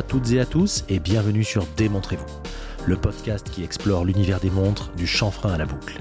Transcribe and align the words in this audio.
à 0.00 0.02
toutes 0.02 0.32
et 0.32 0.40
à 0.40 0.46
tous 0.46 0.82
et 0.88 0.98
bienvenue 0.98 1.44
sur 1.44 1.66
Démontrez-vous, 1.76 2.24
le 2.86 2.96
podcast 2.96 3.50
qui 3.50 3.62
explore 3.62 4.06
l'univers 4.06 4.40
des 4.40 4.48
montres 4.48 4.90
du 4.96 5.06
chanfrein 5.06 5.52
à 5.52 5.58
la 5.58 5.66
boucle. 5.66 5.98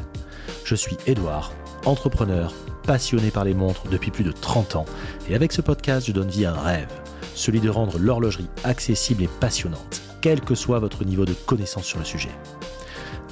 Je 0.63 0.73
suis 0.73 0.95
Edouard, 1.05 1.51
entrepreneur, 1.83 2.53
passionné 2.83 3.29
par 3.29 3.43
les 3.43 3.53
montres 3.53 3.89
depuis 3.89 4.09
plus 4.09 4.23
de 4.23 4.31
30 4.31 4.77
ans 4.77 4.85
et 5.29 5.35
avec 5.35 5.51
ce 5.51 5.59
podcast 5.59 6.07
je 6.07 6.13
donne 6.13 6.29
vie 6.29 6.45
à 6.45 6.53
un 6.53 6.61
rêve, 6.61 6.87
celui 7.35 7.59
de 7.59 7.69
rendre 7.69 7.99
l'horlogerie 7.99 8.47
accessible 8.63 9.23
et 9.23 9.29
passionnante, 9.41 10.01
quel 10.21 10.39
que 10.39 10.55
soit 10.55 10.79
votre 10.79 11.03
niveau 11.03 11.25
de 11.25 11.33
connaissance 11.33 11.83
sur 11.83 11.99
le 11.99 12.05
sujet. 12.05 12.31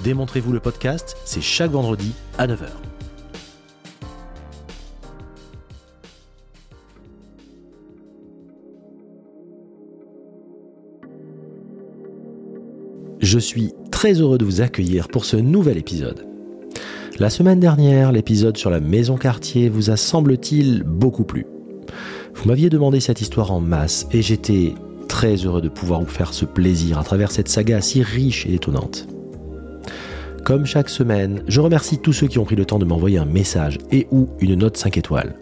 Démontrez-vous 0.04 0.52
le 0.52 0.60
podcast, 0.60 1.16
c'est 1.24 1.40
chaque 1.40 1.72
vendredi 1.72 2.12
à 2.38 2.46
9h. 2.46 2.68
Je 13.28 13.40
suis 13.40 13.74
très 13.92 14.14
heureux 14.14 14.38
de 14.38 14.46
vous 14.46 14.62
accueillir 14.62 15.10
pour 15.10 15.26
ce 15.26 15.36
nouvel 15.36 15.78
épisode. 15.78 16.26
La 17.20 17.30
semaine 17.30 17.60
dernière, 17.60 18.14
l'épisode 18.14 18.56
sur 18.56 18.70
la 18.70 18.80
maison 18.80 19.18
quartier 19.18 19.68
vous 19.68 19.90
a 19.90 19.98
semble-t-il 19.98 20.84
beaucoup 20.84 21.26
plu. 21.26 21.46
Vous 22.34 22.48
m'aviez 22.48 22.70
demandé 22.70 23.02
cette 23.02 23.20
histoire 23.20 23.52
en 23.52 23.60
masse 23.60 24.08
et 24.14 24.22
j'étais 24.22 24.76
très 25.10 25.36
heureux 25.36 25.62
de 25.62 25.68
pouvoir 25.68 26.00
vous 26.00 26.08
faire 26.08 26.34
ce 26.34 26.46
plaisir 26.46 27.00
à 27.00 27.04
travers 27.04 27.30
cette 27.30 27.50
saga 27.50 27.82
si 27.82 28.02
riche 28.02 28.46
et 28.46 28.54
étonnante. 28.54 29.10
Comme 30.46 30.66
chaque 30.66 30.88
semaine, 30.88 31.44
je 31.50 31.60
remercie 31.60 32.00
tous 32.00 32.14
ceux 32.14 32.28
qui 32.28 32.40
ont 32.40 32.46
pris 32.46 32.56
le 32.56 32.64
temps 32.64 32.80
de 32.80 32.86
m'envoyer 32.86 33.18
un 33.18 33.26
message 33.26 33.78
et 33.92 34.08
ou 34.10 34.30
une 34.40 34.56
note 34.56 34.78
5 34.78 34.98
étoiles. 34.98 35.36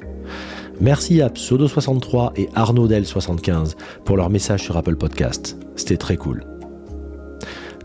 Merci 0.81 1.21
à 1.21 1.29
Pseudo63 1.29 2.31
et 2.35 2.49
Arnaud 2.55 2.89
75 2.89 3.75
pour 4.05 4.17
leur 4.17 4.31
message 4.31 4.63
sur 4.63 4.75
Apple 4.75 4.95
Podcast. 4.95 5.55
C'était 5.75 5.97
très 5.97 6.17
cool. 6.17 6.54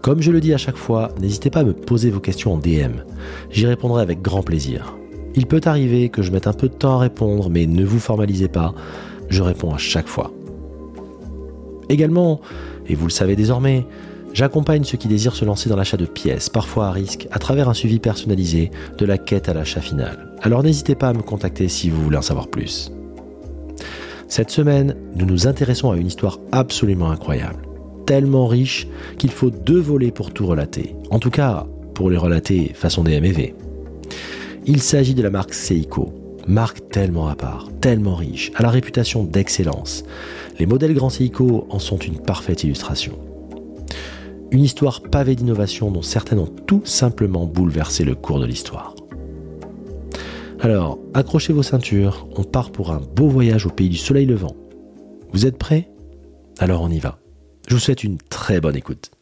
Comme 0.02 0.22
je 0.22 0.32
le 0.32 0.40
dis 0.40 0.54
à 0.54 0.58
chaque 0.58 0.78
fois, 0.78 1.10
n'hésitez 1.20 1.50
pas 1.50 1.60
à 1.60 1.64
me 1.64 1.74
poser 1.74 2.10
vos 2.10 2.20
questions 2.20 2.54
en 2.54 2.56
DM. 2.56 3.02
J'y 3.50 3.66
répondrai 3.66 4.00
avec 4.00 4.22
grand 4.22 4.42
plaisir. 4.42 4.96
Il 5.34 5.46
peut 5.46 5.60
arriver 5.64 6.08
que 6.08 6.22
je 6.22 6.32
mette 6.32 6.46
un 6.46 6.54
peu 6.54 6.68
de 6.68 6.74
temps 6.74 6.96
à 6.96 7.00
répondre, 7.00 7.50
mais 7.50 7.66
ne 7.66 7.84
vous 7.84 7.98
formalisez 7.98 8.48
pas, 8.48 8.74
je 9.28 9.42
réponds 9.42 9.74
à 9.74 9.78
chaque 9.78 10.08
fois. 10.08 10.32
Également, 11.90 12.40
et 12.88 12.94
vous 12.94 13.06
le 13.06 13.12
savez 13.12 13.36
désormais, 13.36 13.86
j'accompagne 14.32 14.84
ceux 14.84 14.96
qui 14.96 15.06
désirent 15.06 15.36
se 15.36 15.44
lancer 15.44 15.68
dans 15.68 15.76
l'achat 15.76 15.98
de 15.98 16.06
pièces, 16.06 16.48
parfois 16.48 16.86
à 16.86 16.92
risque, 16.92 17.28
à 17.30 17.38
travers 17.38 17.68
un 17.68 17.74
suivi 17.74 17.98
personnalisé 17.98 18.70
de 18.96 19.04
la 19.04 19.18
quête 19.18 19.50
à 19.50 19.54
l'achat 19.54 19.82
final. 19.82 20.34
Alors 20.40 20.62
n'hésitez 20.62 20.94
pas 20.94 21.10
à 21.10 21.12
me 21.12 21.22
contacter 21.22 21.68
si 21.68 21.90
vous 21.90 22.02
voulez 22.02 22.16
en 22.16 22.22
savoir 22.22 22.48
plus. 22.48 22.90
Cette 24.28 24.50
semaine, 24.50 24.96
nous 25.14 25.26
nous 25.26 25.46
intéressons 25.46 25.90
à 25.90 25.96
une 25.96 26.06
histoire 26.06 26.38
absolument 26.52 27.10
incroyable 27.10 27.69
tellement 28.10 28.48
riche 28.48 28.88
qu'il 29.18 29.30
faut 29.30 29.50
deux 29.50 29.78
volets 29.78 30.10
pour 30.10 30.32
tout 30.32 30.44
relater. 30.44 30.96
En 31.10 31.20
tout 31.20 31.30
cas, 31.30 31.68
pour 31.94 32.10
les 32.10 32.16
relater 32.16 32.72
façon 32.74 33.04
DMV. 33.04 33.54
Il 34.66 34.82
s'agit 34.82 35.14
de 35.14 35.22
la 35.22 35.30
marque 35.30 35.54
Seiko, 35.54 36.12
marque 36.48 36.88
tellement 36.88 37.28
à 37.28 37.36
part, 37.36 37.68
tellement 37.80 38.16
riche, 38.16 38.50
à 38.56 38.64
la 38.64 38.70
réputation 38.70 39.22
d'excellence. 39.22 40.02
Les 40.58 40.66
modèles 40.66 40.94
Grand 40.94 41.08
Seiko 41.08 41.68
en 41.70 41.78
sont 41.78 41.98
une 41.98 42.18
parfaite 42.18 42.64
illustration. 42.64 43.16
Une 44.50 44.64
histoire 44.64 45.02
pavée 45.02 45.36
d'innovation 45.36 45.92
dont 45.92 46.02
certaines 46.02 46.40
ont 46.40 46.52
tout 46.66 46.82
simplement 46.84 47.46
bouleversé 47.46 48.02
le 48.02 48.16
cours 48.16 48.40
de 48.40 48.46
l'histoire. 48.46 48.96
Alors, 50.58 50.98
accrochez 51.14 51.52
vos 51.52 51.62
ceintures, 51.62 52.26
on 52.34 52.42
part 52.42 52.72
pour 52.72 52.90
un 52.90 53.00
beau 53.14 53.28
voyage 53.28 53.66
au 53.66 53.70
pays 53.70 53.88
du 53.88 53.98
soleil 53.98 54.26
levant. 54.26 54.56
Vous 55.32 55.46
êtes 55.46 55.58
prêts? 55.58 55.92
Alors 56.58 56.82
on 56.82 56.90
y 56.90 56.98
va. 56.98 57.20
Je 57.70 57.76
vous 57.76 57.80
souhaite 57.80 58.02
une 58.02 58.18
très 58.18 58.60
bonne 58.60 58.74
écoute. 58.74 59.12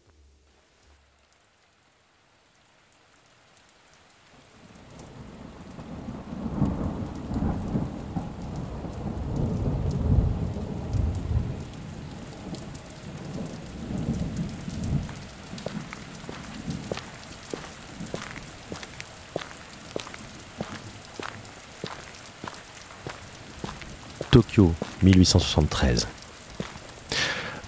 Tokyo, 24.31 24.73
1873. 25.03 26.09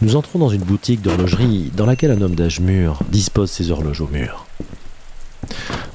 Nous 0.02 0.16
entrons 0.16 0.38
dans 0.38 0.48
une 0.48 0.62
boutique 0.62 1.02
d'horlogerie 1.02 1.70
dans 1.76 1.84
laquelle 1.84 2.10
un 2.10 2.22
homme 2.22 2.34
d'âge 2.34 2.60
mûr 2.60 3.00
dispose 3.10 3.50
ses 3.50 3.70
horloges 3.70 4.00
au 4.00 4.08
mur. 4.08 4.46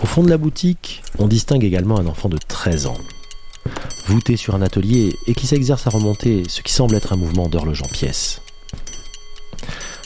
Au 0.04 0.06
fond 0.06 0.22
de 0.22 0.30
la 0.30 0.38
boutique, 0.38 1.02
on 1.18 1.28
distingue 1.28 1.64
également 1.64 1.98
un 1.98 2.06
enfant 2.06 2.30
de 2.30 2.38
13 2.38 2.86
ans, 2.86 3.00
voûté 4.06 4.38
sur 4.38 4.54
un 4.54 4.62
atelier 4.62 5.16
et 5.26 5.34
qui 5.34 5.48
s'exerce 5.48 5.88
à 5.88 5.90
remonter 5.90 6.44
ce 6.48 6.62
qui 6.62 6.72
semble 6.72 6.94
être 6.94 7.14
un 7.14 7.16
mouvement 7.16 7.48
d'horloge 7.48 7.82
en 7.82 7.88
pièces. 7.88 8.42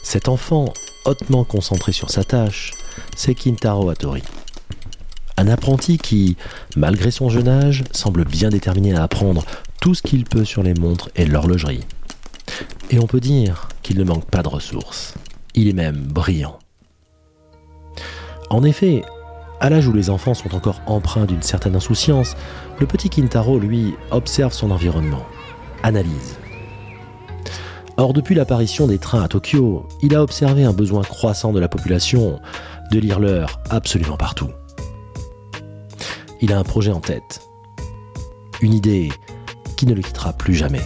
Cet 0.02 0.30
enfant, 0.30 0.74
hautement 1.04 1.44
concentré 1.44 1.92
sur 1.92 2.10
sa 2.10 2.24
tâche, 2.24 2.72
c'est 3.18 3.36
Kintaro 3.36 3.90
Hattori. 3.90 4.24
Un 5.36 5.50
apprenti 5.50 5.98
qui, 5.98 6.38
malgré 6.78 7.12
son 7.12 7.30
jeune 7.30 7.50
âge, 7.50 7.84
semble 7.92 8.24
bien 8.24 8.48
déterminé 8.48 8.96
à 8.96 9.04
apprendre 9.04 9.44
tout 9.82 9.94
ce 9.94 10.02
qu'il 10.02 10.24
peut 10.24 10.46
sur 10.46 10.64
les 10.64 10.74
montres 10.74 11.10
et 11.18 11.26
l'horlogerie. 11.26 11.84
Et 12.90 13.00
on 13.00 13.08
peut 13.08 13.20
dire 13.20 13.70
qu'il 13.84 13.98
ne 13.98 14.04
manque 14.04 14.26
pas 14.26 14.42
de 14.42 14.48
ressources. 14.48 15.14
Il 15.56 15.68
est 15.68 15.74
même 15.74 15.98
brillant. 15.98 16.60
En 18.50 18.64
effet, 18.64 19.04
à 19.60 19.70
l'âge 19.70 19.88
où 19.88 19.94
les 19.94 20.10
enfants 20.10 20.34
sont 20.34 20.56
encore 20.56 20.82
empreints 20.86 21.26
d'une 21.26 21.42
certaine 21.42 21.76
insouciance, 21.76 22.36
le 22.80 22.88
petit 22.88 23.10
Kintaro, 23.10 23.60
lui, 23.60 23.94
observe 24.12 24.54
son 24.54 24.72
environnement, 24.72 25.26
analyse. 25.84 26.38
Or, 27.98 28.14
depuis 28.14 28.36
l'apparition 28.36 28.88
des 28.88 28.98
trains 28.98 29.24
à 29.24 29.28
Tokyo, 29.28 29.86
il 30.02 30.16
a 30.16 30.24
observé 30.24 30.64
un 30.64 30.72
besoin 30.72 31.02
croissant 31.02 31.52
de 31.52 31.60
la 31.60 31.68
population 31.68 32.40
de 32.92 33.00
lire 33.00 33.20
l'heure 33.20 33.60
absolument 33.70 34.16
partout. 34.16 34.50
Il 36.42 36.54
a 36.54 36.58
un 36.58 36.64
projet 36.64 36.92
en 36.92 37.02
tête, 37.02 37.42
une 38.62 38.74
idée 38.74 39.10
qui 39.76 39.86
ne 39.86 39.94
le 39.94 40.02
quittera 40.02 40.32
plus 40.32 40.56
jamais. 40.56 40.82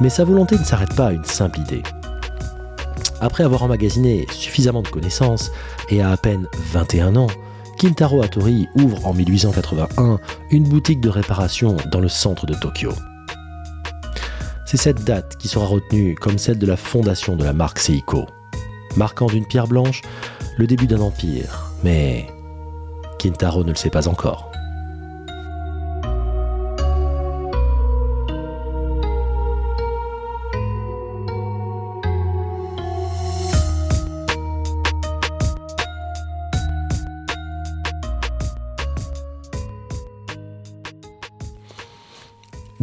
Mais 0.00 0.10
sa 0.10 0.24
volonté 0.24 0.58
ne 0.58 0.64
s'arrête 0.64 0.94
pas 0.94 1.08
à 1.08 1.12
une 1.12 1.24
simple 1.24 1.60
idée. 1.60 1.82
Après 3.20 3.44
avoir 3.44 3.62
emmagasiné 3.62 4.26
suffisamment 4.32 4.82
de 4.82 4.88
connaissances 4.88 5.50
et 5.88 6.02
à 6.02 6.10
à 6.10 6.16
peine 6.16 6.46
21 6.72 7.16
ans, 7.16 7.28
Kintaro 7.78 8.22
Hattori 8.22 8.68
ouvre 8.76 9.06
en 9.06 9.14
1881 9.14 10.18
une 10.50 10.64
boutique 10.64 11.00
de 11.00 11.08
réparation 11.08 11.76
dans 11.90 12.00
le 12.00 12.08
centre 12.08 12.46
de 12.46 12.54
Tokyo. 12.54 12.92
C'est 14.66 14.76
cette 14.76 15.04
date 15.04 15.36
qui 15.36 15.48
sera 15.48 15.66
retenue 15.66 16.14
comme 16.14 16.38
celle 16.38 16.58
de 16.58 16.66
la 16.66 16.76
fondation 16.76 17.36
de 17.36 17.44
la 17.44 17.52
marque 17.52 17.78
Seiko, 17.78 18.26
marquant 18.96 19.26
d'une 19.26 19.46
pierre 19.46 19.68
blanche 19.68 20.02
le 20.56 20.66
début 20.66 20.86
d'un 20.86 21.00
empire, 21.00 21.70
mais 21.82 22.26
Kintaro 23.18 23.64
ne 23.64 23.70
le 23.70 23.76
sait 23.76 23.90
pas 23.90 24.08
encore. 24.08 24.53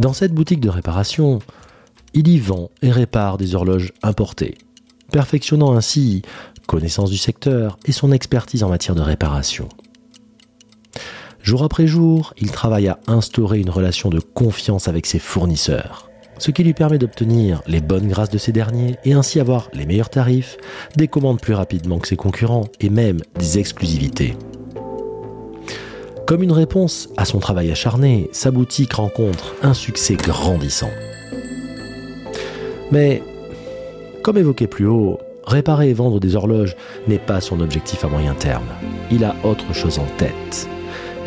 Dans 0.02 0.12
cette 0.12 0.34
boutique 0.34 0.58
de 0.58 0.68
réparation, 0.68 1.38
il 2.12 2.26
y 2.26 2.36
vend 2.36 2.70
et 2.82 2.90
répare 2.90 3.38
des 3.38 3.54
horloges 3.54 3.92
importées, 4.02 4.58
perfectionnant 5.12 5.76
ainsi 5.76 6.22
connaissance 6.66 7.08
du 7.08 7.18
secteur 7.18 7.78
et 7.84 7.92
son 7.92 8.10
expertise 8.10 8.64
en 8.64 8.68
matière 8.68 8.96
de 8.96 9.00
réparation. 9.00 9.68
Jour 11.40 11.62
après 11.62 11.86
jour, 11.86 12.34
il 12.36 12.50
travaille 12.50 12.88
à 12.88 12.98
instaurer 13.06 13.60
une 13.60 13.70
relation 13.70 14.10
de 14.10 14.18
confiance 14.18 14.88
avec 14.88 15.06
ses 15.06 15.20
fournisseurs, 15.20 16.10
ce 16.38 16.50
qui 16.50 16.64
lui 16.64 16.74
permet 16.74 16.98
d'obtenir 16.98 17.62
les 17.68 17.80
bonnes 17.80 18.08
grâces 18.08 18.30
de 18.30 18.38
ces 18.38 18.50
derniers 18.50 18.96
et 19.04 19.12
ainsi 19.12 19.38
avoir 19.38 19.68
les 19.72 19.86
meilleurs 19.86 20.10
tarifs, 20.10 20.56
des 20.96 21.06
commandes 21.06 21.40
plus 21.40 21.54
rapidement 21.54 22.00
que 22.00 22.08
ses 22.08 22.16
concurrents 22.16 22.66
et 22.80 22.90
même 22.90 23.20
des 23.38 23.60
exclusivités. 23.60 24.36
Comme 26.26 26.42
une 26.42 26.52
réponse 26.52 27.08
à 27.16 27.24
son 27.24 27.38
travail 27.38 27.70
acharné, 27.70 28.28
sa 28.32 28.50
boutique 28.50 28.94
rencontre 28.94 29.54
un 29.62 29.74
succès 29.74 30.14
grandissant. 30.14 30.90
Mais, 32.90 33.22
comme 34.22 34.38
évoqué 34.38 34.66
plus 34.66 34.86
haut, 34.86 35.18
réparer 35.44 35.90
et 35.90 35.94
vendre 35.94 36.20
des 36.20 36.36
horloges 36.36 36.76
n'est 37.08 37.18
pas 37.18 37.40
son 37.40 37.60
objectif 37.60 38.04
à 38.04 38.08
moyen 38.08 38.34
terme. 38.34 38.68
Il 39.10 39.24
a 39.24 39.34
autre 39.44 39.74
chose 39.74 39.98
en 39.98 40.06
tête. 40.16 40.68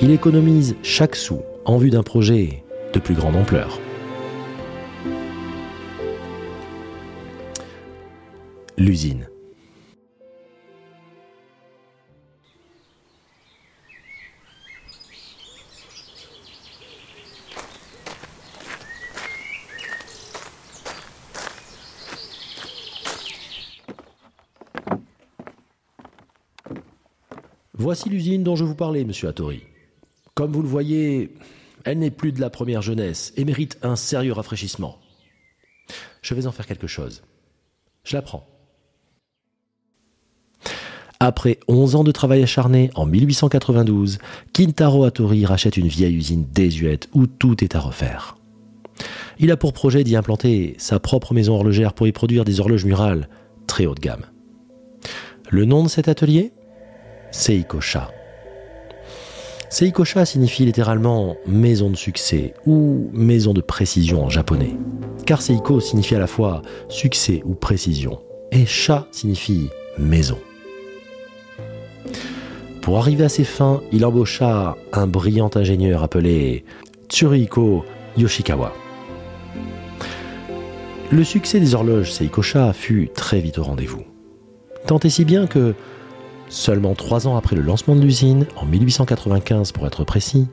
Il 0.01 0.11
économise 0.11 0.75
chaque 0.83 1.15
sou 1.15 1.41
en 1.65 1.77
vue 1.77 1.89
d'un 1.89 2.03
projet 2.03 2.63
de 2.93 2.99
plus 2.99 3.15
grande 3.15 3.35
ampleur. 3.35 3.79
l'usine. 8.77 9.27
Voici 27.85 28.09
l'usine 28.09 28.41
dont 28.41 28.55
je 28.55 28.63
vous 28.63 28.73
parlais, 28.73 29.03
monsieur 29.03 29.27
Hattori. 29.27 29.61
Comme 30.33 30.51
vous 30.51 30.63
le 30.63 30.67
voyez, 30.67 31.35
elle 31.83 31.99
n'est 31.99 32.09
plus 32.09 32.31
de 32.31 32.41
la 32.41 32.49
première 32.49 32.81
jeunesse 32.81 33.31
et 33.37 33.45
mérite 33.45 33.77
un 33.83 33.95
sérieux 33.95 34.33
rafraîchissement. 34.33 34.97
Je 36.23 36.33
vais 36.33 36.47
en 36.47 36.51
faire 36.51 36.65
quelque 36.65 36.87
chose. 36.87 37.21
Je 38.03 38.15
la 38.15 38.23
prends. 38.23 38.47
Après 41.19 41.59
11 41.67 41.95
ans 41.95 42.03
de 42.03 42.11
travail 42.11 42.41
acharné, 42.41 42.89
en 42.95 43.05
1892, 43.05 44.17
Kintaro 44.51 45.03
Hattori 45.03 45.45
rachète 45.45 45.77
une 45.77 45.87
vieille 45.87 46.15
usine 46.15 46.47
désuète 46.51 47.07
où 47.13 47.27
tout 47.27 47.63
est 47.63 47.75
à 47.75 47.79
refaire. 47.79 48.35
Il 49.37 49.51
a 49.51 49.57
pour 49.57 49.73
projet 49.73 50.03
d'y 50.03 50.15
implanter 50.15 50.73
sa 50.79 50.99
propre 50.99 51.35
maison 51.35 51.53
horlogère 51.53 51.93
pour 51.93 52.07
y 52.07 52.11
produire 52.11 52.45
des 52.45 52.59
horloges 52.59 52.85
murales 52.85 53.29
très 53.67 53.85
haut 53.85 53.93
de 53.93 53.99
gamme. 53.99 54.25
Le 55.51 55.65
nom 55.65 55.83
de 55.83 55.87
cet 55.87 56.07
atelier? 56.07 56.51
Seikosha. 57.37 58.11
Seikosha 59.69 60.25
signifie 60.25 60.63
littéralement 60.63 61.35
maison 61.45 61.89
de 61.89 61.97
succès 61.97 62.53
ou 62.65 63.09
maison 63.11 63.53
de 63.53 63.59
précision 63.59 64.23
en 64.23 64.29
japonais. 64.29 64.77
Car 65.25 65.41
Seiko 65.41 65.81
signifie 65.81 66.15
à 66.15 66.19
la 66.19 66.27
fois 66.27 66.61
succès 66.87 67.41
ou 67.43 67.53
précision. 67.53 68.21
Et 68.53 68.65
Sha 68.65 69.05
signifie 69.11 69.69
maison. 69.99 70.39
Pour 72.81 72.99
arriver 72.99 73.25
à 73.25 73.29
ses 73.29 73.43
fins, 73.43 73.81
il 73.91 74.05
embaucha 74.05 74.77
un 74.93 75.05
brillant 75.05 75.51
ingénieur 75.55 76.03
appelé 76.03 76.63
Tsuruhiko 77.09 77.83
Yoshikawa. 78.17 78.71
Le 81.11 81.23
succès 81.25 81.59
des 81.59 81.75
horloges 81.75 82.13
Seikosha 82.13 82.71
fut 82.71 83.09
très 83.13 83.41
vite 83.41 83.57
au 83.57 83.63
rendez-vous. 83.63 84.03
Tant 84.87 84.99
et 84.99 85.09
si 85.09 85.25
bien 85.25 85.47
que 85.47 85.75
Seulement 86.49 86.93
trois 86.93 87.27
ans 87.27 87.37
après 87.37 87.55
le 87.55 87.61
lancement 87.61 87.95
de 87.95 88.01
l'usine, 88.01 88.45
en 88.55 88.65
1895 88.65 89.71
pour 89.71 89.87
être 89.87 90.03
précis, 90.03 90.47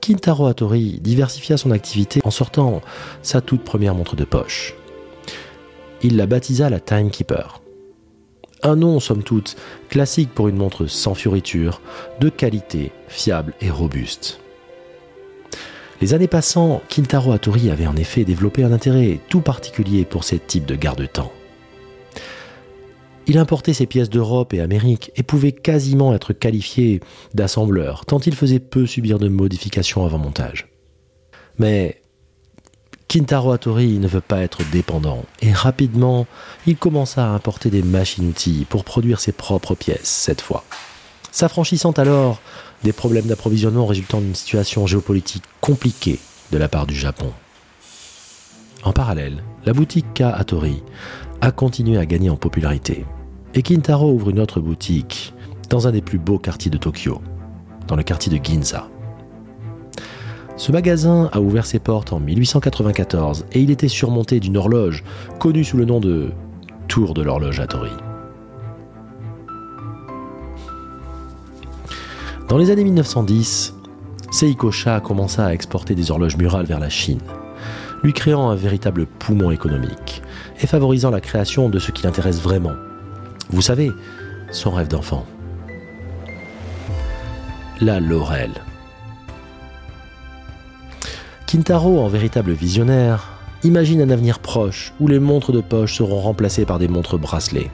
Kintaro 0.00 0.46
Hattori 0.46 1.00
diversifia 1.00 1.56
son 1.56 1.70
activité 1.70 2.20
en 2.24 2.30
sortant 2.30 2.82
sa 3.22 3.40
toute 3.40 3.64
première 3.64 3.94
montre 3.94 4.16
de 4.16 4.24
poche. 4.24 4.74
Il 6.02 6.16
la 6.16 6.26
baptisa 6.26 6.68
la 6.68 6.80
Timekeeper. 6.80 7.62
Un 8.62 8.76
nom, 8.76 9.00
somme 9.00 9.22
toute, 9.22 9.56
classique 9.88 10.30
pour 10.34 10.48
une 10.48 10.56
montre 10.56 10.86
sans 10.86 11.14
fioriture, 11.14 11.80
de 12.20 12.28
qualité, 12.28 12.92
fiable 13.08 13.54
et 13.60 13.70
robuste. 13.70 14.40
Les 16.00 16.12
années 16.12 16.28
passant, 16.28 16.82
Kintaro 16.88 17.32
Hattori 17.32 17.70
avait 17.70 17.86
en 17.86 17.96
effet 17.96 18.24
développé 18.24 18.64
un 18.64 18.72
intérêt 18.72 19.20
tout 19.28 19.40
particulier 19.40 20.04
pour 20.04 20.24
ce 20.24 20.36
type 20.36 20.66
de 20.66 20.76
garde-temps. 20.76 21.32
Il 23.26 23.38
importait 23.38 23.72
ses 23.72 23.86
pièces 23.86 24.10
d'Europe 24.10 24.52
et 24.52 24.60
Amérique 24.60 25.10
et 25.16 25.22
pouvait 25.22 25.52
quasiment 25.52 26.14
être 26.14 26.32
qualifié 26.32 27.00
d'assembleur, 27.32 28.04
tant 28.04 28.20
il 28.20 28.34
faisait 28.34 28.58
peu 28.58 28.86
subir 28.86 29.18
de 29.18 29.28
modifications 29.28 30.04
avant 30.04 30.18
montage. 30.18 30.68
Mais 31.58 32.02
Kintaro 33.08 33.52
Hattori 33.52 33.98
ne 33.98 34.08
veut 34.08 34.20
pas 34.20 34.40
être 34.40 34.58
dépendant, 34.72 35.24
et 35.40 35.52
rapidement, 35.52 36.26
il 36.66 36.76
commença 36.76 37.24
à 37.24 37.30
importer 37.30 37.70
des 37.70 37.82
machines-outils 37.82 38.66
pour 38.68 38.84
produire 38.84 39.20
ses 39.20 39.32
propres 39.32 39.74
pièces, 39.74 40.08
cette 40.08 40.40
fois. 40.40 40.64
S'affranchissant 41.30 41.92
alors 41.92 42.40
des 42.82 42.92
problèmes 42.92 43.26
d'approvisionnement 43.26 43.86
résultant 43.86 44.20
d'une 44.20 44.34
situation 44.34 44.86
géopolitique 44.86 45.44
compliquée 45.60 46.18
de 46.52 46.58
la 46.58 46.68
part 46.68 46.86
du 46.86 46.94
Japon. 46.94 47.32
En 48.82 48.92
parallèle, 48.92 49.42
la 49.64 49.72
boutique 49.72 50.12
K 50.14 50.22
Hattori 50.22 50.82
a 51.40 51.50
continué 51.52 51.96
à 51.96 52.06
gagner 52.06 52.30
en 52.30 52.36
popularité. 52.36 53.04
Et 53.56 53.62
Kintaro 53.62 54.10
ouvre 54.10 54.30
une 54.30 54.40
autre 54.40 54.58
boutique 54.58 55.32
dans 55.70 55.86
un 55.86 55.92
des 55.92 56.02
plus 56.02 56.18
beaux 56.18 56.38
quartiers 56.38 56.72
de 56.72 56.76
Tokyo, 56.76 57.20
dans 57.86 57.94
le 57.94 58.02
quartier 58.02 58.36
de 58.36 58.44
Ginza. 58.44 58.88
Ce 60.56 60.72
magasin 60.72 61.30
a 61.32 61.40
ouvert 61.40 61.64
ses 61.64 61.78
portes 61.78 62.12
en 62.12 62.18
1894 62.18 63.46
et 63.52 63.60
il 63.60 63.70
était 63.70 63.88
surmonté 63.88 64.40
d'une 64.40 64.56
horloge 64.56 65.04
connue 65.38 65.62
sous 65.62 65.76
le 65.76 65.84
nom 65.84 66.00
de 66.00 66.32
Tour 66.88 67.14
de 67.14 67.22
l'horloge 67.22 67.60
Hattori. 67.60 67.92
Dans 72.48 72.58
les 72.58 72.70
années 72.70 72.84
1910, 72.84 73.74
Seiko 74.32 74.72
Sha 74.72 75.00
commença 75.00 75.46
à 75.46 75.54
exporter 75.54 75.94
des 75.94 76.10
horloges 76.10 76.36
murales 76.36 76.66
vers 76.66 76.80
la 76.80 76.90
Chine, 76.90 77.22
lui 78.02 78.12
créant 78.12 78.50
un 78.50 78.56
véritable 78.56 79.06
poumon 79.06 79.52
économique 79.52 80.22
et 80.60 80.66
favorisant 80.66 81.10
la 81.10 81.20
création 81.20 81.68
de 81.68 81.78
ce 81.78 81.92
qui 81.92 82.02
l'intéresse 82.02 82.40
vraiment. 82.40 82.74
Vous 83.50 83.62
savez, 83.62 83.92
son 84.50 84.70
rêve 84.70 84.88
d'enfant. 84.88 85.26
La 87.80 88.00
Laurel. 88.00 88.52
Kintaro, 91.46 92.00
en 92.00 92.08
véritable 92.08 92.52
visionnaire, 92.52 93.30
imagine 93.62 94.00
un 94.00 94.10
avenir 94.10 94.38
proche 94.38 94.92
où 95.00 95.08
les 95.08 95.18
montres 95.18 95.52
de 95.52 95.60
poche 95.60 95.98
seront 95.98 96.20
remplacées 96.20 96.64
par 96.64 96.78
des 96.78 96.88
montres 96.88 97.18
bracelets. 97.18 97.70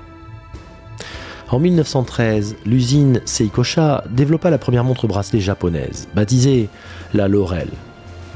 En 1.50 1.58
1913, 1.58 2.56
l'usine 2.64 3.20
Seikosha 3.24 4.04
développa 4.10 4.50
la 4.50 4.58
première 4.58 4.84
montre 4.84 5.06
bracelet 5.06 5.40
japonaise, 5.40 6.08
baptisée 6.14 6.68
la 7.12 7.26
Laurel. 7.26 7.68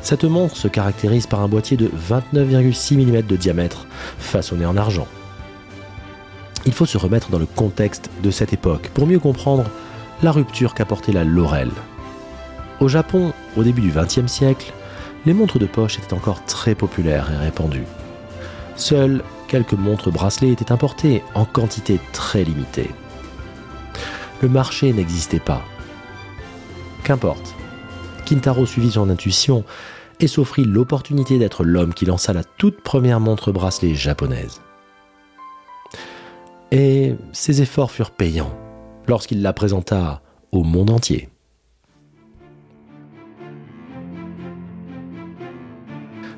Cette 0.02 0.24
montre 0.24 0.56
se 0.56 0.68
caractérise 0.68 1.26
par 1.26 1.40
un 1.40 1.48
boîtier 1.48 1.76
de 1.76 1.88
29,6 1.88 2.96
mm 2.96 3.22
de 3.22 3.36
diamètre, 3.36 3.86
façonné 4.18 4.66
en 4.66 4.76
argent. 4.76 5.06
Il 6.66 6.72
faut 6.72 6.86
se 6.86 6.98
remettre 6.98 7.30
dans 7.30 7.38
le 7.38 7.46
contexte 7.46 8.10
de 8.22 8.30
cette 8.30 8.52
époque 8.52 8.90
pour 8.94 9.06
mieux 9.06 9.18
comprendre 9.18 9.64
la 10.22 10.32
rupture 10.32 10.74
qu'apportait 10.74 11.12
la 11.12 11.24
Laurel. 11.24 11.70
Au 12.80 12.88
Japon, 12.88 13.32
au 13.56 13.62
début 13.62 13.82
du 13.82 13.92
XXe 13.92 14.26
siècle, 14.26 14.72
les 15.26 15.34
montres 15.34 15.58
de 15.58 15.66
poche 15.66 15.98
étaient 15.98 16.14
encore 16.14 16.44
très 16.44 16.74
populaires 16.74 17.30
et 17.32 17.36
répandues. 17.36 17.86
Seules 18.76 19.22
quelques 19.48 19.74
montres 19.74 20.10
bracelets 20.10 20.52
étaient 20.52 20.72
importées 20.72 21.22
en 21.34 21.44
quantité 21.44 22.00
très 22.12 22.44
limitée. 22.44 22.90
Le 24.42 24.48
marché 24.48 24.92
n'existait 24.92 25.40
pas. 25.40 25.62
Qu'importe. 27.04 27.54
Kintaro 28.24 28.66
suivit 28.66 28.92
son 28.92 29.10
intuition 29.10 29.64
et 30.20 30.26
s'offrit 30.26 30.64
l'opportunité 30.64 31.38
d'être 31.38 31.64
l'homme 31.64 31.94
qui 31.94 32.06
lança 32.06 32.32
la 32.32 32.44
toute 32.44 32.80
première 32.80 33.20
montre 33.20 33.52
bracelet 33.52 33.94
japonaise. 33.94 34.63
Et 36.76 37.14
ses 37.30 37.62
efforts 37.62 37.92
furent 37.92 38.10
payants 38.10 38.52
lorsqu'il 39.06 39.42
la 39.42 39.52
présenta 39.52 40.22
au 40.50 40.64
monde 40.64 40.90
entier. 40.90 41.28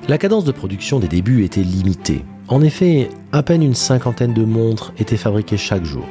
La 0.08 0.18
cadence 0.18 0.44
de 0.44 0.52
production 0.52 1.00
des 1.00 1.08
débuts 1.08 1.42
était 1.42 1.62
limitée. 1.62 2.22
En 2.48 2.60
effet, 2.60 3.08
à 3.32 3.42
peine 3.42 3.62
une 3.62 3.74
cinquantaine 3.74 4.34
de 4.34 4.44
montres 4.44 4.92
étaient 4.98 5.16
fabriquées 5.16 5.56
chaque 5.56 5.84
jour. 5.84 6.06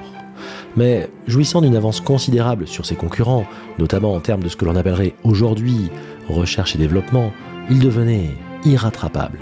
Mais 0.75 1.08
jouissant 1.27 1.62
d'une 1.62 1.75
avance 1.75 2.01
considérable 2.01 2.67
sur 2.67 2.88
ses 2.88 2.96
concurrents, 2.96 3.46
notamment 3.77 4.15
en 4.15 4.22
termes 4.22 4.41
de 4.41 4.50
ce 4.50 4.55
que 4.55 4.65
l'on 4.65 4.75
appellerait 4.75 5.13
aujourd'hui 5.24 5.91
recherche 6.29 6.74
et 6.74 6.79
développement, 6.79 7.32
il 7.70 7.77
devenait 7.77 8.32
irrattrapable. 8.65 9.38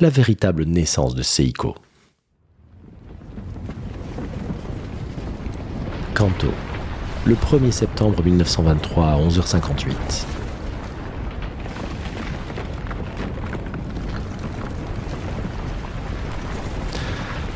La 0.00 0.10
véritable 0.10 0.62
naissance 0.62 1.16
de 1.16 1.22
Seiko. 1.22 1.74
Kanto, 6.14 6.46
le 7.24 7.34
1er 7.34 7.72
septembre 7.72 8.22
1923 8.22 9.06
à 9.08 9.16
11h58. 9.18 9.90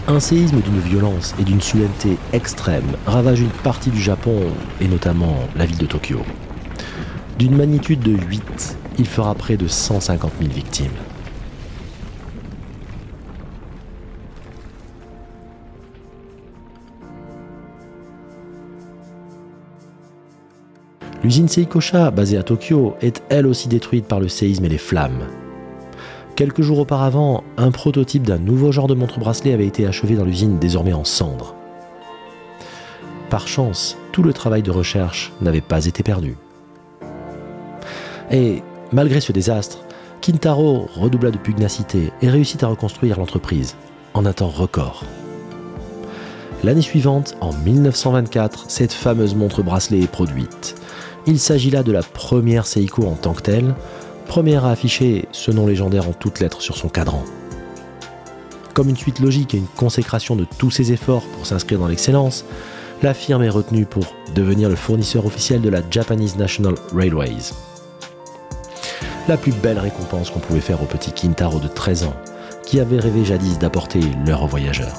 Un 0.08 0.18
séisme 0.18 0.60
d'une 0.62 0.80
violence 0.80 1.36
et 1.38 1.44
d'une 1.44 1.60
soudaineté 1.60 2.18
extrême 2.32 2.96
ravage 3.06 3.38
une 3.38 3.50
partie 3.50 3.90
du 3.90 4.02
Japon 4.02 4.40
et 4.80 4.88
notamment 4.88 5.36
la 5.54 5.64
ville 5.64 5.78
de 5.78 5.86
Tokyo. 5.86 6.18
D'une 7.38 7.54
magnitude 7.54 8.00
de 8.00 8.10
8, 8.10 8.78
il 8.98 9.06
fera 9.06 9.32
près 9.36 9.56
de 9.56 9.68
150 9.68 10.32
000 10.40 10.52
victimes. 10.52 10.90
L'usine 21.24 21.46
Seikosha, 21.46 22.10
basée 22.10 22.36
à 22.36 22.42
Tokyo, 22.42 22.96
est 23.00 23.22
elle 23.28 23.46
aussi 23.46 23.68
détruite 23.68 24.06
par 24.06 24.18
le 24.18 24.26
séisme 24.26 24.64
et 24.64 24.68
les 24.68 24.78
flammes. 24.78 25.28
Quelques 26.34 26.62
jours 26.62 26.80
auparavant, 26.80 27.44
un 27.56 27.70
prototype 27.70 28.24
d'un 28.24 28.38
nouveau 28.38 28.72
genre 28.72 28.88
de 28.88 28.94
montre-bracelet 28.94 29.52
avait 29.52 29.66
été 29.66 29.86
achevé 29.86 30.16
dans 30.16 30.24
l'usine 30.24 30.58
désormais 30.58 30.92
en 30.92 31.04
cendres. 31.04 31.54
Par 33.30 33.46
chance, 33.46 33.96
tout 34.10 34.24
le 34.24 34.32
travail 34.32 34.62
de 34.62 34.72
recherche 34.72 35.32
n'avait 35.40 35.60
pas 35.60 35.86
été 35.86 36.02
perdu. 36.02 36.36
Et 38.32 38.62
malgré 38.92 39.20
ce 39.20 39.30
désastre, 39.30 39.84
Kintaro 40.22 40.88
redoubla 40.94 41.30
de 41.30 41.38
pugnacité 41.38 42.12
et 42.20 42.30
réussit 42.30 42.62
à 42.64 42.68
reconstruire 42.68 43.18
l'entreprise 43.18 43.76
en 44.14 44.26
un 44.26 44.32
temps 44.32 44.48
record. 44.48 45.04
L'année 46.64 46.82
suivante, 46.82 47.34
en 47.40 47.52
1924, 47.52 48.66
cette 48.68 48.92
fameuse 48.92 49.34
montre 49.34 49.62
bracelet 49.62 50.00
est 50.00 50.10
produite. 50.10 50.76
Il 51.26 51.38
s'agit 51.38 51.70
là 51.70 51.82
de 51.82 51.92
la 51.92 52.02
première 52.02 52.66
Seiko 52.66 53.06
en 53.06 53.14
tant 53.14 53.32
que 53.32 53.42
telle, 53.42 53.74
première 54.26 54.64
à 54.64 54.72
afficher 54.72 55.28
ce 55.30 55.52
nom 55.52 55.66
légendaire 55.66 56.08
en 56.08 56.12
toutes 56.12 56.40
lettres 56.40 56.62
sur 56.62 56.76
son 56.76 56.88
cadran. 56.88 57.22
Comme 58.74 58.88
une 58.88 58.96
suite 58.96 59.20
logique 59.20 59.54
et 59.54 59.58
une 59.58 59.66
consécration 59.66 60.34
de 60.34 60.46
tous 60.58 60.70
ses 60.70 60.92
efforts 60.92 61.22
pour 61.22 61.46
s'inscrire 61.46 61.78
dans 61.78 61.86
l'excellence, 61.86 62.44
la 63.02 63.14
firme 63.14 63.42
est 63.42 63.50
retenue 63.50 63.84
pour 63.84 64.14
devenir 64.34 64.68
le 64.68 64.76
fournisseur 64.76 65.26
officiel 65.26 65.60
de 65.60 65.68
la 65.68 65.82
Japanese 65.90 66.36
National 66.36 66.74
Railways. 66.94 67.52
La 69.28 69.36
plus 69.36 69.52
belle 69.52 69.78
récompense 69.78 70.30
qu'on 70.30 70.40
pouvait 70.40 70.60
faire 70.60 70.82
au 70.82 70.86
petit 70.86 71.12
Kintaro 71.12 71.60
de 71.60 71.68
13 71.68 72.04
ans, 72.04 72.16
qui 72.64 72.80
avait 72.80 72.98
rêvé 72.98 73.24
jadis 73.24 73.58
d'apporter 73.58 74.00
l'heure 74.26 74.42
aux 74.42 74.48
voyageurs. 74.48 74.98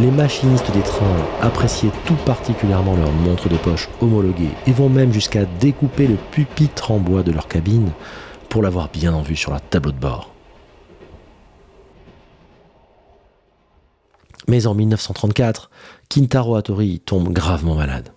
Les 0.00 0.10
machinistes 0.10 0.72
des 0.72 0.82
trains 0.82 1.24
appréciaient 1.40 1.92
tout 2.04 2.16
particulièrement 2.26 2.96
leurs 2.96 3.12
montres 3.12 3.48
de 3.48 3.56
poche 3.56 3.88
homologuées 4.00 4.50
et 4.66 4.72
vont 4.72 4.88
même 4.88 5.12
jusqu'à 5.12 5.44
découper 5.44 6.08
le 6.08 6.16
pupitre 6.32 6.90
en 6.90 6.98
bois 6.98 7.22
de 7.22 7.30
leur 7.30 7.46
cabine 7.46 7.92
pour 8.48 8.60
l'avoir 8.60 8.88
bien 8.88 9.14
en 9.14 9.22
vue 9.22 9.36
sur 9.36 9.52
leur 9.52 9.60
tableau 9.60 9.92
de 9.92 9.98
bord. 9.98 10.34
Mais 14.48 14.66
en 14.66 14.74
1934, 14.74 15.70
Kintaro 16.08 16.56
Hattori 16.56 16.98
tombe 16.98 17.32
gravement 17.32 17.76
malade. 17.76 18.12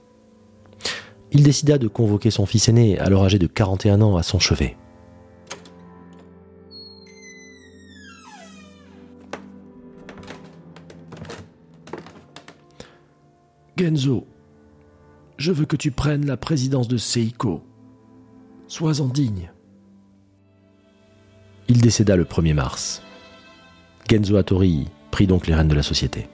Il 1.31 1.43
décida 1.43 1.77
de 1.77 1.87
convoquer 1.87 2.31
son 2.31 2.47
fils 2.47 2.69
aîné, 2.69 2.97
alors 2.99 3.23
âgé 3.23 3.37
de 3.37 3.47
41 3.47 4.01
ans, 4.01 4.17
à 4.17 4.23
son 4.23 4.39
chevet. 4.39 4.77
Genzo, 13.77 14.25
je 15.37 15.51
veux 15.51 15.65
que 15.65 15.75
tu 15.75 15.91
prennes 15.91 16.25
la 16.25 16.35
présidence 16.35 16.87
de 16.87 16.97
Seiko. 16.97 17.61
Sois-en 18.67 19.05
digne. 19.05 19.51
Il 21.67 21.79
décéda 21.79 22.15
le 22.15 22.23
1er 22.23 22.55
mars. 22.55 23.03
Genzo 24.09 24.35
Hattori 24.35 24.87
prit 25.11 25.27
donc 25.27 25.45
les 25.45 25.53
rênes 25.53 25.67
de 25.67 25.75
la 25.75 25.83
société. 25.83 26.27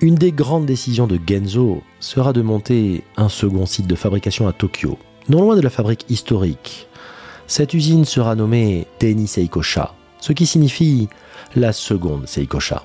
Une 0.00 0.16
des 0.16 0.32
grandes 0.32 0.66
décisions 0.66 1.06
de 1.06 1.20
Genzo 1.24 1.84
sera 2.00 2.32
de 2.32 2.42
monter 2.42 3.04
un 3.16 3.28
second 3.28 3.66
site 3.66 3.86
de 3.86 3.94
fabrication 3.94 4.48
à 4.48 4.52
Tokyo, 4.52 4.98
non 5.28 5.42
loin 5.42 5.54
de 5.54 5.60
la 5.60 5.70
fabrique 5.70 6.06
historique. 6.08 6.88
Cette 7.46 7.72
usine 7.72 8.04
sera 8.04 8.34
nommée 8.34 8.88
Teni 8.98 9.28
Seikosha, 9.28 9.94
ce 10.18 10.32
qui 10.32 10.46
signifie 10.46 11.08
la 11.54 11.72
seconde 11.72 12.26
Seikosha. 12.26 12.84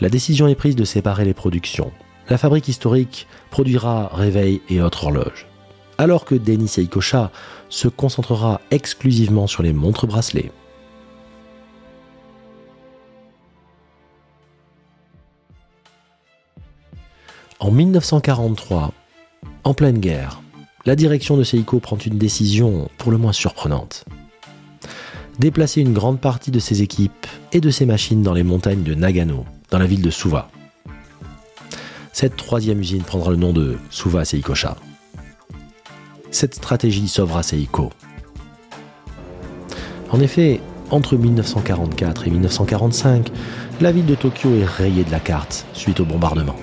La 0.00 0.08
décision 0.08 0.48
est 0.48 0.54
prise 0.54 0.76
de 0.76 0.84
séparer 0.84 1.24
les 1.24 1.34
productions. 1.34 1.92
La 2.28 2.38
fabrique 2.38 2.68
historique 2.68 3.26
produira 3.50 4.08
réveils 4.12 4.60
et 4.68 4.80
autres 4.80 5.04
horloges, 5.04 5.46
alors 5.98 6.24
que 6.24 6.34
Denis 6.34 6.68
Seikosha 6.68 7.30
se 7.68 7.88
concentrera 7.88 8.60
exclusivement 8.70 9.46
sur 9.46 9.62
les 9.62 9.72
montres 9.72 10.06
bracelets. 10.06 10.52
En 17.58 17.70
1943, 17.70 18.92
en 19.64 19.74
pleine 19.74 19.98
guerre, 19.98 20.40
la 20.84 20.96
direction 20.96 21.36
de 21.36 21.44
Seiko 21.44 21.78
prend 21.78 21.96
une 21.96 22.18
décision 22.18 22.88
pour 22.98 23.12
le 23.12 23.18
moins 23.18 23.32
surprenante 23.32 24.04
déplacer 25.38 25.80
une 25.80 25.92
grande 25.92 26.20
partie 26.20 26.50
de 26.50 26.58
ses 26.58 26.82
équipes 26.82 27.26
et 27.52 27.60
de 27.60 27.70
ses 27.70 27.86
machines 27.86 28.22
dans 28.22 28.34
les 28.34 28.42
montagnes 28.42 28.82
de 28.82 28.94
Nagano, 28.94 29.44
dans 29.70 29.78
la 29.78 29.86
ville 29.86 30.02
de 30.02 30.10
Suva. 30.10 30.50
Cette 32.12 32.36
troisième 32.36 32.80
usine 32.80 33.02
prendra 33.02 33.30
le 33.30 33.36
nom 33.36 33.52
de 33.52 33.78
Suva 33.90 34.24
Seikosha. 34.24 34.76
Cette 36.30 36.54
stratégie 36.54 37.08
sauvera 37.08 37.42
Seiko. 37.42 37.90
En 40.10 40.20
effet, 40.20 40.60
entre 40.90 41.16
1944 41.16 42.26
et 42.26 42.30
1945, 42.30 43.30
la 43.80 43.92
ville 43.92 44.06
de 44.06 44.14
Tokyo 44.14 44.54
est 44.54 44.64
rayée 44.64 45.04
de 45.04 45.10
la 45.10 45.20
carte 45.20 45.66
suite 45.72 46.00
au 46.00 46.04
bombardement. 46.04 46.56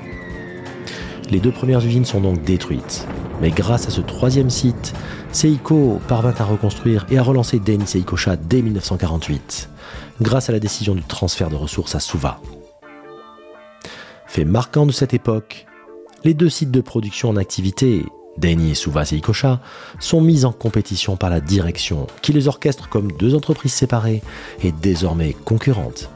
Les 1.32 1.40
deux 1.40 1.52
premières 1.52 1.86
usines 1.86 2.06
sont 2.06 2.22
donc 2.22 2.44
détruites, 2.44 3.08
mais 3.42 3.52
grâce 3.52 3.88
à 3.88 3.90
ce 3.90 4.02
troisième 4.02 4.50
site, 4.50 4.94
Seiko 5.32 6.00
parvint 6.08 6.34
à 6.38 6.44
reconstruire 6.44 7.06
et 7.10 7.18
à 7.18 7.24
relancer 7.24 7.60
Den 7.60 7.86
Seikosha 7.86 8.36
dès 8.36 8.62
1948, 8.62 9.70
grâce 10.22 10.50
à 10.50 10.52
la 10.52 10.60
décision 10.60 10.96
du 10.96 11.04
transfert 11.04 11.50
de 11.50 11.56
ressources 11.56 11.96
à 11.96 12.00
Suva. 12.00 12.40
Fait 14.28 14.46
marquant 14.46 14.86
de 14.86 14.92
cette 14.92 15.14
époque, 15.14 15.66
les 16.24 16.34
deux 16.34 16.50
sites 16.50 16.72
de 16.72 16.82
production 16.82 17.30
en 17.30 17.38
activité, 17.38 18.06
Deni 18.38 18.72
et 18.72 18.76
Suva 18.76 19.06
Seikosha, 19.06 19.62
sont 20.00 20.22
mis 20.22 20.46
en 20.46 20.52
compétition 20.52 21.16
par 21.16 21.30
la 21.30 21.40
direction, 21.40 22.08
qui 22.22 22.34
les 22.34 22.48
orchestre 22.48 22.90
comme 22.90 23.12
deux 23.14 23.36
entreprises 23.36 23.74
séparées 23.74 24.22
et 24.62 24.72
désormais 24.72 25.34
concurrentes. 25.34 26.10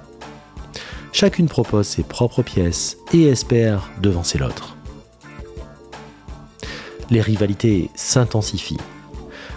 Chacune 1.11 1.47
propose 1.47 1.87
ses 1.87 2.03
propres 2.03 2.41
pièces 2.41 2.97
et 3.13 3.23
espère 3.27 3.91
devancer 4.01 4.37
l'autre. 4.37 4.75
Les 7.13 7.22
rivalités 7.22 7.91
s'intensifient 7.93 8.79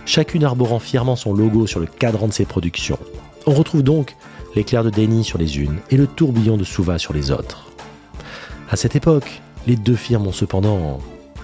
chacune 0.04 0.44
arborant 0.44 0.78
fièrement 0.78 1.16
son 1.16 1.32
logo 1.32 1.66
sur 1.66 1.80
le 1.80 1.86
cadran 1.86 2.28
de 2.28 2.32
ses 2.34 2.44
productions. 2.44 2.98
On 3.46 3.52
retrouve 3.52 3.82
donc 3.82 4.14
l'éclair 4.54 4.84
de 4.84 4.90
Denny 4.90 5.24
sur 5.24 5.38
les 5.38 5.58
unes 5.58 5.78
et 5.88 5.96
le 5.96 6.06
tourbillon 6.06 6.58
de 6.58 6.64
Suva 6.64 6.98
sur 6.98 7.14
les 7.14 7.30
autres. 7.30 7.70
À 8.68 8.76
cette 8.76 8.94
époque, 8.94 9.40
les 9.66 9.74
deux 9.74 9.96
firmes 9.96 10.26
ont 10.26 10.32
cependant, 10.32 10.98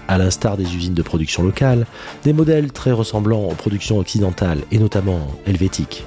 à 0.07 0.19
l'instar 0.19 0.55
des 0.55 0.75
usines 0.75 0.93
de 0.93 1.01
production 1.01 1.41
locales, 1.41 1.87
des 2.23 2.31
modèles 2.31 2.71
très 2.71 2.91
ressemblants 2.91 3.49
aux 3.49 3.55
productions 3.55 3.97
occidentales 3.97 4.61
et 4.71 4.77
notamment 4.77 5.19
helvétiques. 5.47 6.05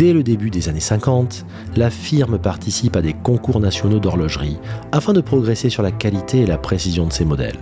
Dès 0.00 0.14
le 0.14 0.22
début 0.22 0.48
des 0.48 0.70
années 0.70 0.80
50, 0.80 1.44
la 1.76 1.90
firme 1.90 2.38
participe 2.38 2.96
à 2.96 3.02
des 3.02 3.12
concours 3.12 3.60
nationaux 3.60 3.98
d'horlogerie 3.98 4.56
afin 4.92 5.12
de 5.12 5.20
progresser 5.20 5.68
sur 5.68 5.82
la 5.82 5.90
qualité 5.90 6.38
et 6.40 6.46
la 6.46 6.56
précision 6.56 7.06
de 7.06 7.12
ses 7.12 7.26
modèles. 7.26 7.58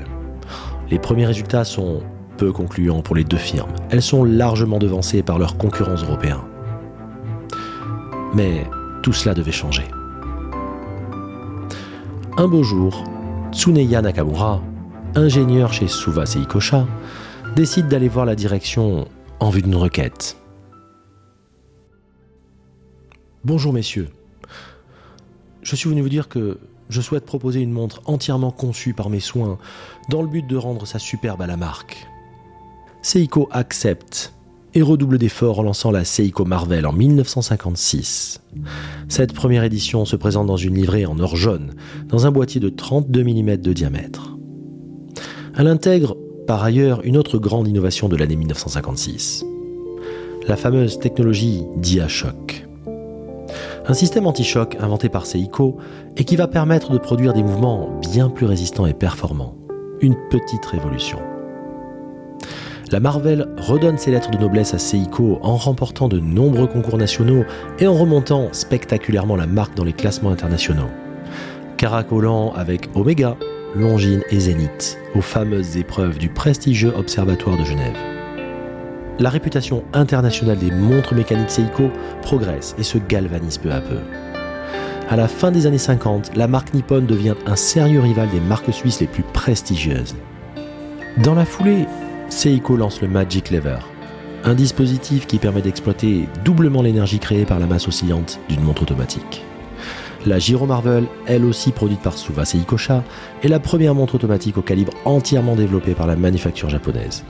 Les 0.88 1.00
premiers 1.00 1.26
résultats 1.26 1.64
sont 1.64 2.00
peu 2.36 2.52
concluants 2.52 3.02
pour 3.02 3.16
les 3.16 3.24
deux 3.24 3.38
firmes. 3.38 3.72
Elles 3.90 4.02
sont 4.02 4.22
largement 4.22 4.78
devancées 4.78 5.24
par 5.24 5.40
leurs 5.40 5.56
concurrents 5.56 5.96
européens. 5.96 6.44
Mais 8.34 8.70
tout 9.02 9.12
cela 9.12 9.34
devait 9.34 9.50
changer. 9.50 9.88
Un 12.36 12.46
beau 12.46 12.62
jour, 12.62 13.02
Tsuneya 13.50 14.00
Nakamura, 14.00 14.62
ingénieur 15.16 15.72
chez 15.72 15.88
Suva 15.88 16.24
Seikosha, 16.24 16.86
décide 17.56 17.88
d'aller 17.88 18.08
voir 18.08 18.26
la 18.26 18.36
direction 18.36 19.08
en 19.40 19.50
vue 19.50 19.62
d'une 19.62 19.74
requête. 19.74 20.36
Bonjour 23.44 23.72
messieurs. 23.72 24.08
Je 25.62 25.76
suis 25.76 25.88
venu 25.88 26.00
vous 26.00 26.08
dire 26.08 26.28
que 26.28 26.58
je 26.88 27.00
souhaite 27.00 27.24
proposer 27.24 27.60
une 27.60 27.70
montre 27.70 28.02
entièrement 28.04 28.50
conçue 28.50 28.94
par 28.94 29.10
mes 29.10 29.20
soins 29.20 29.58
dans 30.10 30.22
le 30.22 30.28
but 30.28 30.44
de 30.44 30.56
rendre 30.56 30.86
sa 30.88 30.98
superbe 30.98 31.40
à 31.40 31.46
la 31.46 31.56
marque. 31.56 32.08
Seiko 33.00 33.48
accepte 33.52 34.34
et 34.74 34.82
redouble 34.82 35.18
d'efforts 35.18 35.60
en 35.60 35.62
lançant 35.62 35.92
la 35.92 36.04
Seiko 36.04 36.44
Marvel 36.44 36.84
en 36.84 36.92
1956. 36.92 38.42
Cette 39.08 39.32
première 39.32 39.62
édition 39.62 40.04
se 40.04 40.16
présente 40.16 40.48
dans 40.48 40.56
une 40.56 40.74
livrée 40.74 41.06
en 41.06 41.20
or 41.20 41.36
jaune, 41.36 41.74
dans 42.08 42.26
un 42.26 42.32
boîtier 42.32 42.60
de 42.60 42.68
32 42.68 43.22
mm 43.22 43.56
de 43.58 43.72
diamètre. 43.72 44.36
Elle 45.56 45.68
intègre 45.68 46.16
par 46.48 46.64
ailleurs 46.64 47.02
une 47.04 47.16
autre 47.16 47.38
grande 47.38 47.68
innovation 47.68 48.08
de 48.08 48.16
l'année 48.16 48.36
1956, 48.36 49.44
la 50.48 50.56
fameuse 50.56 50.98
technologie 50.98 51.62
DIA-Shock 51.76 52.67
un 53.88 53.94
système 53.94 54.26
anti-choc 54.26 54.76
inventé 54.80 55.08
par 55.08 55.24
Seiko 55.24 55.78
et 56.16 56.24
qui 56.24 56.36
va 56.36 56.46
permettre 56.46 56.92
de 56.92 56.98
produire 56.98 57.32
des 57.32 57.42
mouvements 57.42 57.98
bien 58.12 58.28
plus 58.28 58.44
résistants 58.44 58.86
et 58.86 58.92
performants. 58.92 59.56
Une 60.00 60.14
petite 60.30 60.64
révolution. 60.66 61.18
La 62.92 63.00
Marvel 63.00 63.48
redonne 63.56 63.98
ses 63.98 64.10
lettres 64.10 64.30
de 64.30 64.38
noblesse 64.38 64.74
à 64.74 64.78
Seiko 64.78 65.38
en 65.42 65.56
remportant 65.56 66.08
de 66.08 66.20
nombreux 66.20 66.66
concours 66.66 66.98
nationaux 66.98 67.44
et 67.78 67.86
en 67.86 67.94
remontant 67.94 68.48
spectaculairement 68.52 69.36
la 69.36 69.46
marque 69.46 69.74
dans 69.74 69.84
les 69.84 69.92
classements 69.92 70.30
internationaux. 70.30 70.88
Caracolant 71.78 72.52
avec 72.52 72.90
Omega, 72.94 73.36
Longines 73.74 74.22
et 74.30 74.40
Zénith 74.40 74.98
aux 75.14 75.22
fameuses 75.22 75.76
épreuves 75.76 76.18
du 76.18 76.28
prestigieux 76.28 76.92
Observatoire 76.96 77.56
de 77.56 77.64
Genève. 77.64 78.17
La 79.20 79.30
réputation 79.30 79.82
internationale 79.94 80.58
des 80.58 80.70
montres 80.70 81.12
mécaniques 81.12 81.50
Seiko 81.50 81.90
progresse 82.22 82.76
et 82.78 82.84
se 82.84 82.98
galvanise 82.98 83.58
peu 83.58 83.72
à 83.72 83.80
peu. 83.80 83.98
À 85.10 85.16
la 85.16 85.26
fin 85.26 85.50
des 85.50 85.66
années 85.66 85.76
50, 85.76 86.36
la 86.36 86.46
marque 86.46 86.72
Nippon 86.72 87.00
devient 87.00 87.34
un 87.46 87.56
sérieux 87.56 88.00
rival 88.00 88.28
des 88.30 88.38
marques 88.38 88.72
suisses 88.72 89.00
les 89.00 89.08
plus 89.08 89.24
prestigieuses. 89.24 90.14
Dans 91.16 91.34
la 91.34 91.44
foulée, 91.44 91.86
Seiko 92.28 92.76
lance 92.76 93.00
le 93.00 93.08
Magic 93.08 93.50
Lever, 93.50 93.78
un 94.44 94.54
dispositif 94.54 95.26
qui 95.26 95.38
permet 95.38 95.62
d'exploiter 95.62 96.28
doublement 96.44 96.82
l'énergie 96.82 97.18
créée 97.18 97.44
par 97.44 97.58
la 97.58 97.66
masse 97.66 97.88
oscillante 97.88 98.38
d'une 98.48 98.62
montre 98.62 98.82
automatique. 98.82 99.42
La 100.26 100.38
Giro 100.38 100.66
Marvel, 100.66 101.06
elle 101.26 101.44
aussi 101.44 101.72
produite 101.72 102.02
par 102.02 102.16
Suva 102.16 102.44
Seikosha, 102.44 103.02
est 103.42 103.48
la 103.48 103.58
première 103.58 103.94
montre 103.94 104.14
automatique 104.14 104.58
au 104.58 104.62
calibre 104.62 104.92
entièrement 105.04 105.56
développée 105.56 105.94
par 105.94 106.06
la 106.06 106.14
manufacture 106.14 106.68
japonaise. 106.68 107.24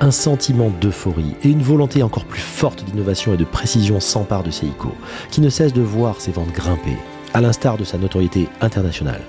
Un 0.00 0.12
sentiment 0.12 0.70
d'euphorie 0.80 1.34
et 1.42 1.48
une 1.48 1.62
volonté 1.62 2.04
encore 2.04 2.24
plus 2.24 2.40
forte 2.40 2.84
d'innovation 2.84 3.34
et 3.34 3.36
de 3.36 3.44
précision 3.44 3.98
s'emparent 3.98 4.44
de 4.44 4.52
Seiko, 4.52 4.92
qui 5.28 5.40
ne 5.40 5.48
cesse 5.48 5.72
de 5.72 5.82
voir 5.82 6.20
ses 6.20 6.30
ventes 6.30 6.52
grimper, 6.52 6.96
à 7.34 7.40
l'instar 7.40 7.76
de 7.76 7.82
sa 7.82 7.98
notoriété 7.98 8.48
internationale. 8.60 9.22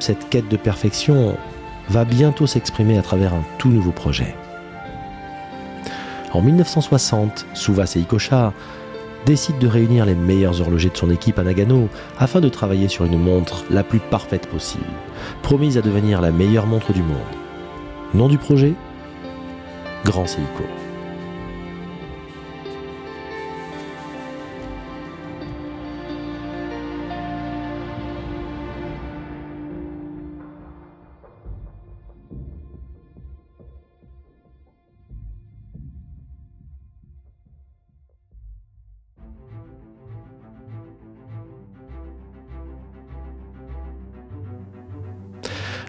Cette 0.00 0.28
quête 0.28 0.48
de 0.48 0.56
perfection 0.56 1.36
va 1.88 2.04
bientôt 2.04 2.48
s'exprimer 2.48 2.98
à 2.98 3.02
travers 3.02 3.32
un 3.32 3.44
tout 3.58 3.68
nouveau 3.68 3.92
projet. 3.92 4.34
En 6.32 6.42
1960, 6.42 7.46
Suva 7.54 7.86
Seikosha 7.86 8.52
décide 9.24 9.58
de 9.58 9.68
réunir 9.68 10.04
les 10.04 10.16
meilleurs 10.16 10.60
horlogers 10.60 10.90
de 10.90 10.96
son 10.96 11.10
équipe 11.10 11.38
à 11.38 11.44
Nagano 11.44 11.88
afin 12.18 12.40
de 12.40 12.48
travailler 12.48 12.88
sur 12.88 13.04
une 13.04 13.18
montre 13.18 13.64
la 13.70 13.84
plus 13.84 14.00
parfaite 14.00 14.48
possible, 14.48 14.84
promise 15.42 15.78
à 15.78 15.82
devenir 15.82 16.20
la 16.20 16.32
meilleure 16.32 16.66
montre 16.66 16.92
du 16.92 17.02
monde. 17.02 17.18
Nom 18.14 18.26
du 18.26 18.36
projet? 18.36 18.74
Grand 20.04 20.26
Seiko. 20.28 20.81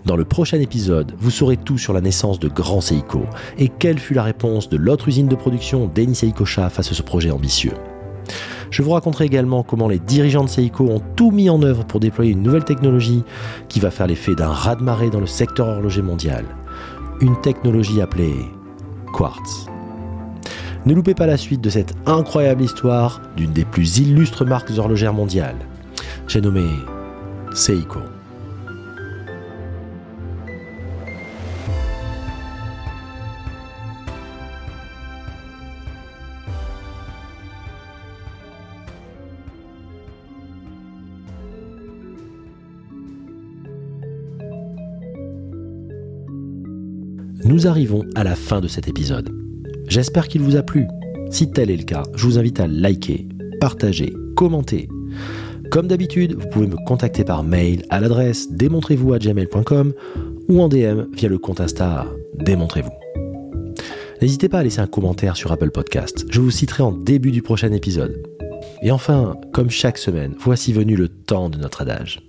Dans 0.05 0.17
le 0.17 0.25
prochain 0.25 0.59
épisode, 0.59 1.13
vous 1.17 1.31
saurez 1.31 1.55
tout 1.55 1.77
sur 1.77 1.93
la 1.93 2.01
naissance 2.01 2.37
de 2.37 2.49
Grand 2.49 2.81
Seiko 2.81 3.21
et 3.57 3.69
quelle 3.69 3.99
fut 3.99 4.13
la 4.13 4.23
réponse 4.23 4.67
de 4.67 4.75
l'autre 4.75 5.07
usine 5.07 5.29
de 5.29 5.35
production 5.35 5.87
d'Eni 5.87 6.13
Seikosha 6.13 6.69
face 6.69 6.91
à 6.91 6.93
ce 6.93 7.01
projet 7.01 7.31
ambitieux. 7.31 7.73
Je 8.69 8.81
vous 8.81 8.91
raconterai 8.91 9.25
également 9.25 9.63
comment 9.63 9.87
les 9.87 9.99
dirigeants 9.99 10.43
de 10.43 10.49
Seiko 10.49 10.89
ont 10.89 11.01
tout 11.15 11.31
mis 11.31 11.49
en 11.49 11.61
œuvre 11.61 11.85
pour 11.85 12.01
déployer 12.01 12.33
une 12.33 12.43
nouvelle 12.43 12.65
technologie 12.65 13.23
qui 13.69 13.79
va 13.79 13.91
faire 13.91 14.07
l'effet 14.07 14.35
d'un 14.35 14.49
raz-de-marée 14.49 15.09
dans 15.09 15.21
le 15.21 15.27
secteur 15.27 15.67
horloger 15.67 16.01
mondial. 16.01 16.43
Une 17.21 17.39
technologie 17.39 18.01
appelée 18.01 18.35
Quartz. 19.13 19.67
Ne 20.85 20.93
loupez 20.93 21.13
pas 21.13 21.27
la 21.27 21.37
suite 21.37 21.61
de 21.61 21.69
cette 21.69 21.93
incroyable 22.05 22.63
histoire 22.63 23.21
d'une 23.37 23.53
des 23.53 23.63
plus 23.63 23.99
illustres 23.99 24.43
marques 24.43 24.71
horlogères 24.77 25.13
mondiales. 25.13 25.59
J'ai 26.27 26.41
nommé 26.41 26.67
Seiko. 27.53 27.99
Nous 47.53 47.67
arrivons 47.67 48.03
à 48.15 48.23
la 48.23 48.35
fin 48.35 48.61
de 48.61 48.67
cet 48.67 48.87
épisode. 48.87 49.29
J'espère 49.87 50.27
qu'il 50.27 50.41
vous 50.41 50.55
a 50.55 50.63
plu. 50.63 50.87
Si 51.29 51.51
tel 51.51 51.69
est 51.69 51.77
le 51.77 51.83
cas, 51.83 52.01
je 52.15 52.25
vous 52.25 52.39
invite 52.39 52.59
à 52.59 52.65
liker, 52.65 53.27
partager, 53.59 54.11
commenter. 54.35 54.89
Comme 55.69 55.85
d'habitude, 55.85 56.33
vous 56.33 56.49
pouvez 56.49 56.65
me 56.65 56.83
contacter 56.87 57.23
par 57.23 57.43
mail 57.43 57.85
à 57.91 57.99
l'adresse 57.99 58.51
démontrez-vous 58.51 59.13
à 59.13 59.19
gmail.com 59.19 59.93
ou 60.49 60.61
en 60.63 60.67
DM 60.67 61.03
via 61.13 61.29
le 61.29 61.37
compte 61.37 61.61
Insta 61.61 62.07
Démontrez-vous. 62.39 62.89
N'hésitez 64.19 64.49
pas 64.49 64.57
à 64.57 64.63
laisser 64.63 64.79
un 64.79 64.87
commentaire 64.87 65.35
sur 65.35 65.51
Apple 65.51 65.69
Podcast. 65.69 66.25
Je 66.31 66.41
vous 66.41 66.49
citerai 66.49 66.81
en 66.81 66.91
début 66.91 67.29
du 67.29 67.43
prochain 67.43 67.71
épisode. 67.71 68.19
Et 68.81 68.89
enfin, 68.89 69.35
comme 69.51 69.69
chaque 69.69 69.99
semaine, 69.99 70.33
voici 70.39 70.73
venu 70.73 70.95
le 70.95 71.07
temps 71.07 71.51
de 71.51 71.59
notre 71.59 71.83
adage. 71.83 72.23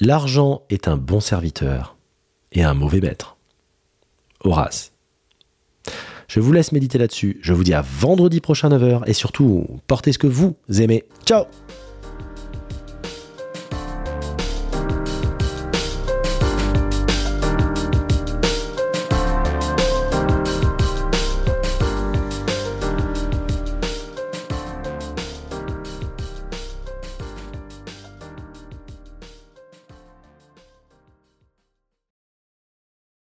L'argent 0.00 0.62
est 0.68 0.88
un 0.88 0.96
bon 0.96 1.20
serviteur 1.20 1.93
et 2.54 2.62
un 2.62 2.74
mauvais 2.74 3.00
maître. 3.00 3.36
Horace. 4.42 4.92
Je 6.28 6.40
vous 6.40 6.52
laisse 6.52 6.72
méditer 6.72 6.98
là-dessus. 6.98 7.38
Je 7.42 7.52
vous 7.52 7.64
dis 7.64 7.74
à 7.74 7.82
vendredi 7.82 8.40
prochain 8.40 8.68
9h 8.68 9.02
et 9.06 9.12
surtout, 9.12 9.66
portez 9.86 10.12
ce 10.12 10.18
que 10.18 10.26
vous 10.26 10.56
aimez. 10.78 11.04
Ciao 11.26 11.44